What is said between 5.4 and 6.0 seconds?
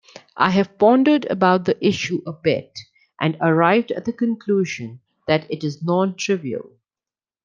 it is